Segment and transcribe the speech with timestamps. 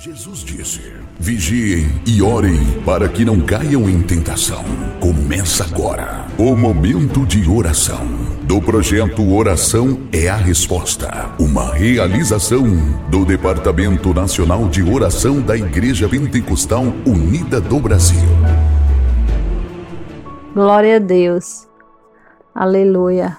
[0.00, 4.62] Jesus disse: Vigiem e orem para que não caiam em tentação.
[5.00, 8.06] Começa agora o momento de oração
[8.44, 12.62] do projeto Oração é a Resposta, uma realização
[13.10, 18.28] do Departamento Nacional de Oração da Igreja Pentecostal Unida do Brasil.
[20.54, 21.66] Glória a Deus.
[22.54, 23.36] Aleluia.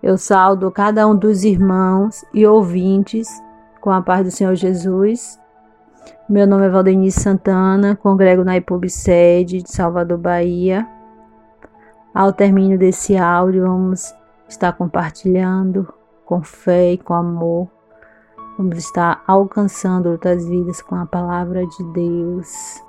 [0.00, 3.26] Eu saldo cada um dos irmãos e ouvintes
[3.80, 5.41] com a paz do Senhor Jesus
[6.28, 10.88] meu nome é Valdenice Santana, congrego na IPUB sede de Salvador, Bahia.
[12.14, 14.14] Ao término desse áudio, vamos
[14.48, 15.92] estar compartilhando
[16.24, 17.68] com fé e com amor.
[18.56, 22.82] Vamos estar alcançando outras vidas com a palavra de Deus.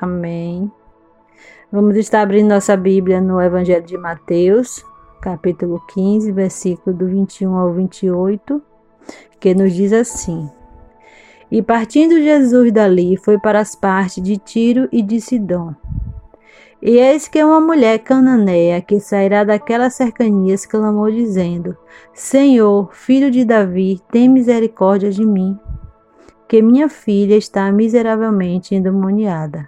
[0.00, 0.70] Amém.
[1.70, 4.84] Vamos estar abrindo nossa Bíblia no Evangelho de Mateus,
[5.20, 8.62] capítulo 15, versículo do 21 ao 28,
[9.40, 10.48] que nos diz assim:
[11.50, 15.74] e partindo Jesus dali, foi para as partes de Tiro e de Sidom.
[16.86, 21.74] E eis que uma mulher cananeia, que sairá daquelas cercanias, clamou, dizendo:
[22.12, 25.58] Senhor, filho de Davi, tem misericórdia de mim,
[26.46, 29.66] que minha filha está miseravelmente endemoniada.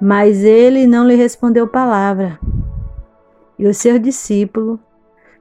[0.00, 2.40] Mas ele não lhe respondeu palavra.
[3.56, 4.80] E o seu discípulo,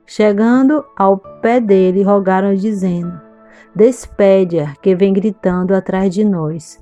[0.05, 3.24] chegando ao pé dele, rogaram, dizendo:
[3.75, 6.79] Despede-a, que vem gritando atrás de nós.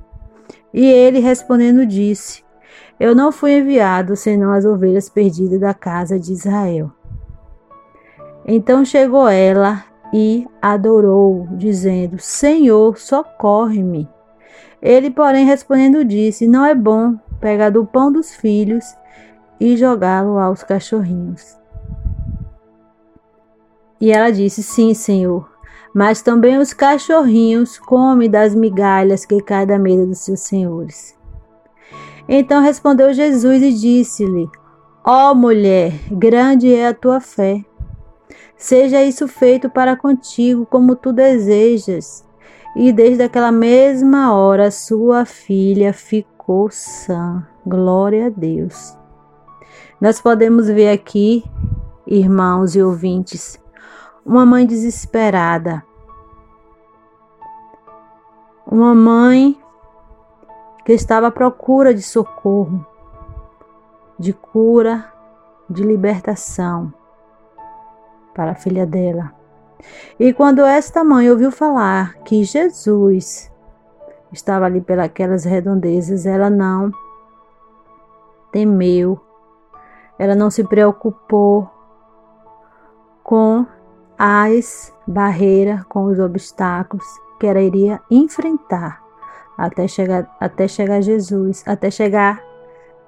[0.71, 2.43] E ele respondendo disse:
[2.99, 6.91] Eu não fui enviado senão as ovelhas perdidas da casa de Israel.
[8.45, 14.07] Então chegou ela e adorou, dizendo: Senhor, socorre-me.
[14.79, 18.85] Ele, porém, respondendo, disse: Não é bom pegar do pão dos filhos
[19.59, 21.57] e jogá-lo aos cachorrinhos.
[23.99, 25.52] E ela disse: Sim, Senhor
[25.93, 31.15] mas também os cachorrinhos comem das migalhas que caem da mesa dos seus senhores.
[32.27, 34.49] Então respondeu Jesus e disse-lhe:
[35.05, 37.63] Ó oh, mulher, grande é a tua fé.
[38.55, 42.25] Seja isso feito para contigo como tu desejas.
[42.75, 47.45] E desde aquela mesma hora sua filha ficou sã.
[47.65, 48.97] Glória a Deus.
[50.01, 51.43] Nós podemos ver aqui,
[52.07, 53.59] irmãos e ouvintes,
[54.25, 55.83] uma mãe desesperada.
[58.65, 59.59] Uma mãe
[60.85, 62.85] que estava à procura de socorro,
[64.17, 65.11] de cura,
[65.69, 66.93] de libertação
[68.33, 69.33] para a filha dela.
[70.19, 73.51] E quando esta mãe ouviu falar que Jesus
[74.31, 76.91] estava ali pelas redondezas, ela não
[78.51, 79.19] temeu,
[80.17, 81.69] ela não se preocupou
[83.23, 83.65] com
[84.25, 87.03] as barreiras, com os obstáculos
[87.37, 89.03] que ela iria enfrentar
[89.57, 92.41] até chegar, até chegar Jesus, até chegar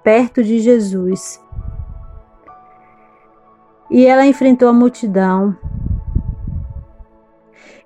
[0.03, 1.41] perto de Jesus.
[3.89, 5.57] E ela enfrentou a multidão.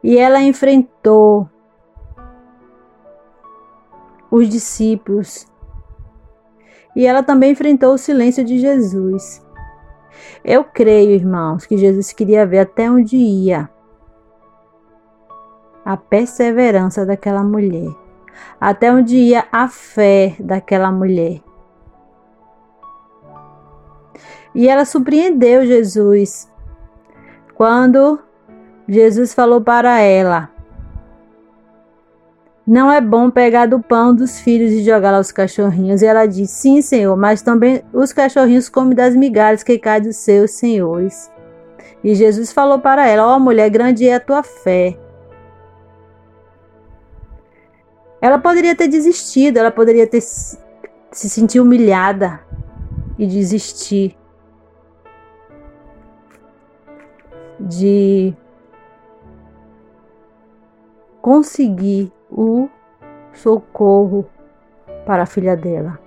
[0.04, 1.48] E ela enfrentou
[4.32, 5.46] os discípulos.
[6.96, 9.48] E ela também enfrentou o silêncio de Jesus.
[10.44, 13.70] Eu creio, irmãos, que Jesus queria ver até onde ia
[15.86, 17.90] a perseverança daquela mulher,
[18.60, 21.42] até onde ia a fé daquela mulher.
[24.54, 26.52] E ela surpreendeu Jesus
[27.56, 28.20] quando
[28.88, 30.50] Jesus falou para ela:
[32.70, 36.04] não é bom pegar do pão dos filhos e jogar lá aos cachorrinhos.
[36.04, 40.18] E ela disse: Sim, senhor, mas também os cachorrinhos comem das migalhas que caem dos
[40.18, 41.32] seus senhores.
[42.04, 44.96] E Jesus falou para ela: Ó oh, mulher, grande é a tua fé.
[48.22, 52.40] Ela poderia ter desistido, ela poderia ter se sentir humilhada
[53.18, 54.16] e desistir
[57.60, 58.32] de
[61.20, 62.70] conseguir o
[63.34, 64.26] socorro
[65.06, 66.00] para a filha dela.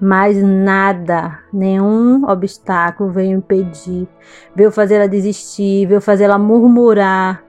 [0.00, 4.08] Mas nada, nenhum obstáculo veio impedir,
[4.54, 7.44] veio fazer ela desistir, veio fazer ela murmurar.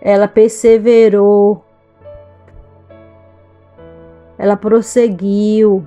[0.00, 1.64] Ela perseverou,
[4.38, 5.86] ela prosseguiu.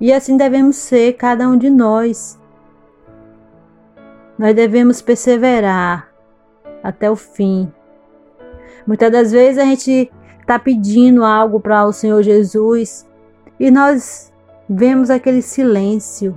[0.00, 2.41] E assim devemos ser cada um de nós.
[4.42, 6.08] Nós devemos perseverar
[6.82, 7.72] até o fim.
[8.84, 10.10] Muitas das vezes a gente
[10.40, 13.08] está pedindo algo para o Senhor Jesus
[13.60, 14.32] e nós
[14.68, 16.36] vemos aquele silêncio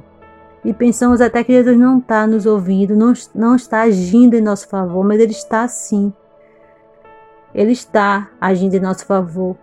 [0.64, 4.68] e pensamos até que Jesus não está nos ouvindo, não, não está agindo em nosso
[4.68, 6.14] favor, mas Ele está sim.
[7.56, 9.58] Ele está agindo em nosso favor.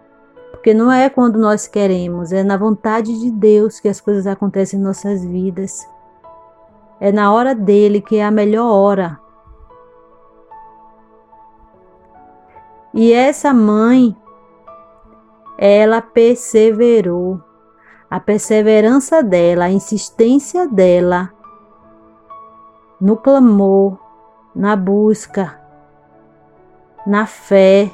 [0.50, 4.80] Porque não é quando nós queremos, é na vontade de Deus que as coisas acontecem
[4.80, 5.86] em nossas vidas.
[7.04, 9.19] É na hora dele que é a melhor hora.
[12.94, 14.16] E essa mãe,
[15.58, 17.40] ela perseverou.
[18.08, 21.32] A perseverança dela, a insistência dela
[23.00, 23.99] no clamor,
[24.54, 25.60] na busca,
[27.04, 27.90] na fé,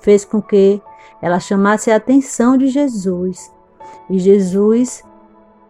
[0.00, 0.82] fez com que
[1.20, 3.54] ela chamasse a atenção de Jesus.
[4.10, 5.04] E Jesus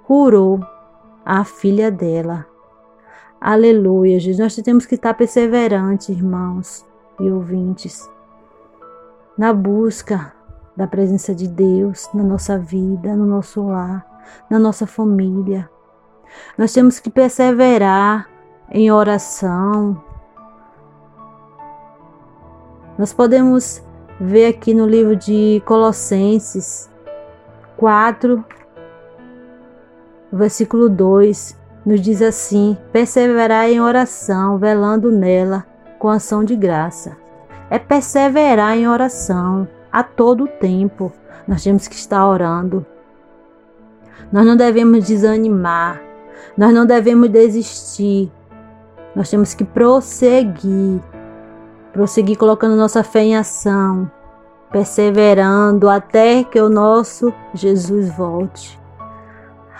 [0.05, 0.59] curou
[1.23, 2.51] a filha dela.
[3.45, 4.39] Aleluia, Jesus.
[4.39, 6.87] Nós temos que estar perseverantes, irmãos
[7.19, 8.09] e ouvintes,
[9.37, 10.33] na busca
[10.77, 14.07] da presença de Deus na nossa vida, no nosso lar,
[14.49, 15.69] na nossa família.
[16.57, 18.31] Nós temos que perseverar
[18.71, 20.01] em oração.
[22.97, 23.83] Nós podemos
[24.21, 26.89] ver aqui no livro de Colossenses
[27.77, 28.45] 4,
[30.33, 35.67] versículo 2 nos diz assim: perseverar em oração, velando nela
[35.99, 37.17] com ação de graça.
[37.71, 41.13] É perseverar em oração a todo tempo.
[41.47, 42.85] Nós temos que estar orando.
[44.33, 46.01] Nós não devemos desanimar.
[46.57, 48.31] Nós não devemos desistir.
[49.15, 51.01] Nós temos que prosseguir.
[51.93, 54.11] Prosseguir colocando nossa fé em ação,
[54.71, 58.82] perseverando até que o nosso Jesus volte.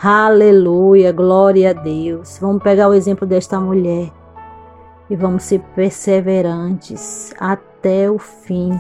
[0.05, 2.37] Aleluia, glória a Deus.
[2.41, 4.11] Vamos pegar o exemplo desta mulher
[5.09, 8.73] e vamos ser perseverantes até o fim,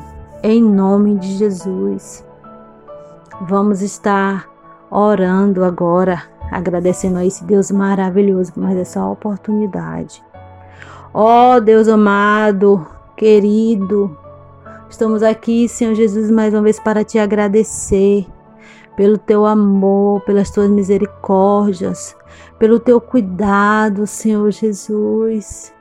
[0.43, 2.27] em nome de Jesus.
[3.43, 4.49] Vamos estar
[4.91, 10.21] orando agora, agradecendo a esse Deus maravilhoso por mais essa oportunidade.
[11.15, 12.85] Ó oh, Deus amado,
[13.17, 14.19] querido,
[14.91, 18.27] estamos aqui, Senhor Jesus, mais uma vez para te agradecer
[18.97, 22.17] pelo teu amor, pelas tuas misericórdias,
[22.59, 25.73] pelo teu cuidado, Senhor Jesus.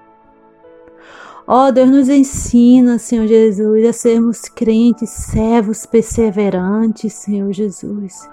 [1.48, 8.30] Ó oh, Deus, nos ensina, Senhor Jesus, a sermos crentes, servos perseverantes, Senhor Jesus.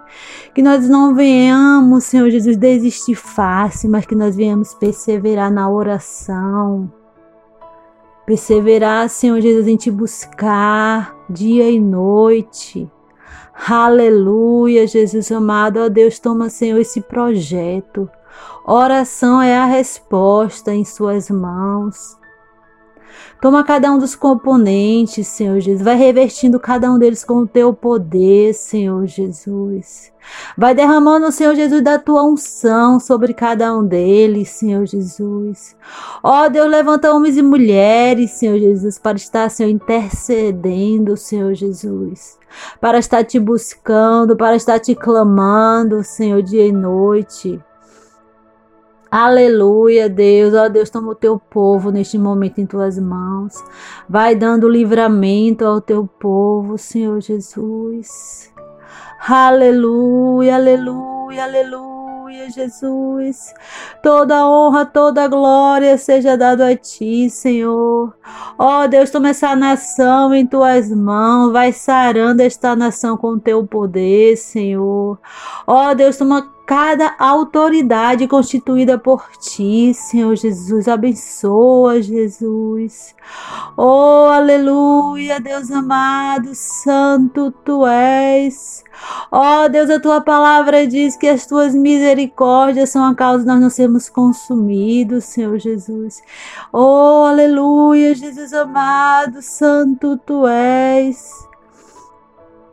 [0.54, 6.92] Que nós não venhamos, Senhor Jesus, desistir fácil, mas que nós venhamos perseverar na oração.
[8.24, 12.88] Perseverar, Senhor Jesus, em te buscar dia e noite.
[13.66, 15.80] Aleluia, Jesus amado.
[15.80, 18.08] Ó Deus, toma, Senhor, esse projeto.
[18.64, 22.17] Oração é a resposta em Suas mãos.
[23.40, 25.82] Toma cada um dos componentes, Senhor Jesus.
[25.82, 30.12] Vai revertindo cada um deles com o teu poder, Senhor Jesus.
[30.56, 35.76] Vai derramando, Senhor Jesus, da tua unção sobre cada um deles, Senhor Jesus.
[36.22, 42.38] Ó oh, Deus, levanta homens e mulheres, Senhor Jesus, para estar, Senhor, intercedendo, Senhor Jesus.
[42.80, 47.60] Para estar te buscando, para estar te clamando, Senhor, dia e noite.
[49.10, 50.52] Aleluia, Deus.
[50.52, 53.54] Ó Deus, toma o teu povo neste momento em tuas mãos.
[54.08, 58.52] Vai dando livramento ao teu povo, Senhor Jesus.
[59.26, 63.52] Aleluia, aleluia, aleluia, Jesus.
[64.02, 68.14] Toda honra, toda glória seja dado a ti, Senhor.
[68.58, 71.50] Ó Deus, toma essa nação em tuas mãos.
[71.50, 75.18] Vai sarando esta nação com teu poder, Senhor.
[75.66, 80.86] Ó Deus, toma cada autoridade constituída por ti, Senhor Jesus.
[80.86, 83.14] Abençoa, Jesus.
[83.74, 88.84] Oh, aleluia, Deus amado, santo tu és.
[89.32, 93.60] Oh, Deus, a tua palavra diz que as tuas misericórdias são a causa de nós
[93.62, 96.22] não sermos consumidos, Senhor Jesus.
[96.70, 101.47] Oh, aleluia, Jesus amado, santo tu és.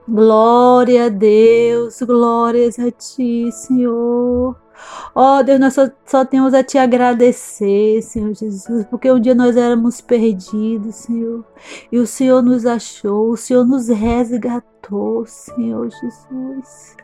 [0.07, 4.55] Glória a Deus, glórias a Ti, Senhor.
[5.15, 9.33] Ó oh, Deus, nós só, só, temos a Te agradecer, Senhor Jesus, porque um dia
[9.33, 11.43] nós éramos perdidos, Senhor,
[11.91, 16.95] e o Senhor nos achou, o Senhor nos resgatou, Senhor Jesus.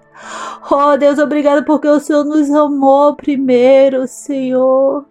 [0.69, 5.05] Oh, Deus, obrigado porque o Senhor nos amou primeiro, Senhor.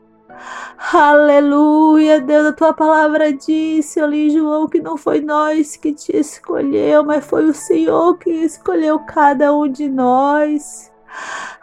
[0.92, 7.04] Aleluia, Deus, a tua palavra disse ali, João, que não foi nós que te escolheu,
[7.04, 10.90] mas foi o Senhor que escolheu cada um de nós.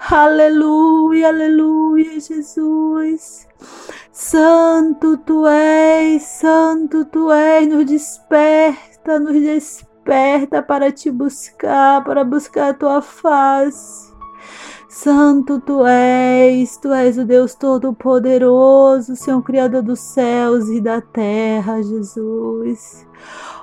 [0.10, 3.48] Aleluia, aleluia, Jesus.
[4.12, 12.69] Santo tu és, santo tu és, nos desperta, nos desperta para te buscar, para buscar
[12.69, 14.17] a tua face.
[14.89, 21.84] Santo tu és, tu és o Deus Todo-Poderoso, Senhor Criador dos céus e da terra,
[21.84, 23.06] Jesus.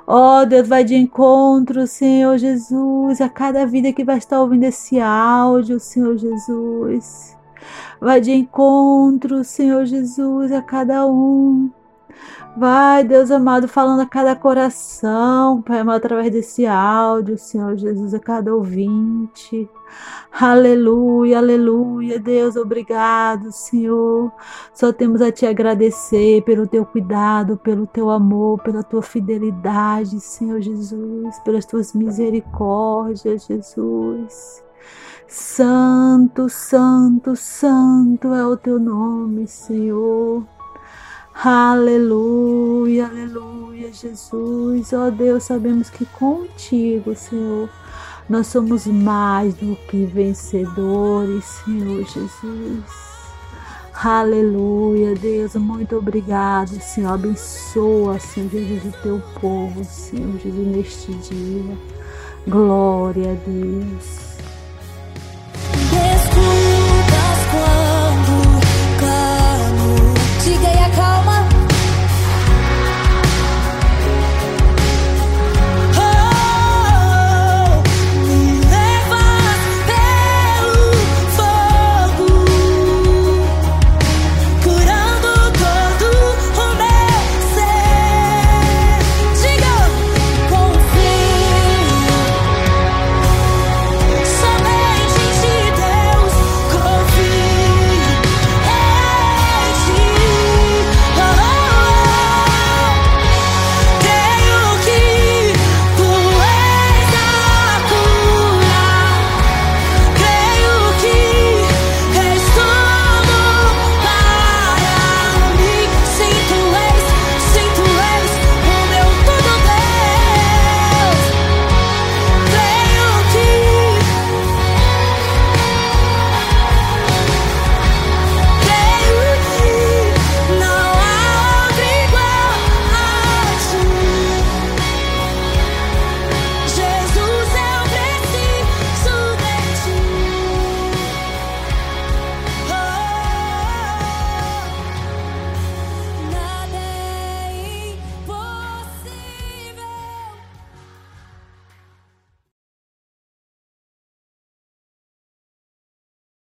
[0.05, 4.65] Ó oh, Deus, vai de encontro, Senhor Jesus, a cada vida que vai estar ouvindo
[4.65, 7.35] esse áudio, Senhor Jesus.
[7.99, 11.71] Vai de encontro, Senhor Jesus, a cada um.
[12.57, 18.19] Vai, Deus amado, falando a cada coração, Pai amado, através desse áudio, Senhor Jesus, a
[18.19, 19.69] cada ouvinte.
[20.31, 24.31] Aleluia, aleluia, Deus, obrigado, Senhor.
[24.73, 30.61] Só temos a te agradecer pelo teu cuidado, pelo teu amor, pela tua fidelidade, Senhor
[30.61, 34.63] Jesus, pelas tuas misericórdias, Jesus.
[35.27, 40.54] Santo, santo, santo é o teu nome, Senhor.
[41.43, 44.93] Aleluia, aleluia, Jesus.
[44.93, 47.69] Ó oh Deus, sabemos que contigo, Senhor,
[48.29, 53.05] nós somos mais do que vencedores, Senhor Jesus.
[53.93, 57.13] Aleluia, Deus, muito obrigado, Senhor.
[57.13, 61.77] Abençoa, Senhor Jesus, o teu povo, Senhor Jesus, neste dia.
[62.47, 64.35] Glória a Deus.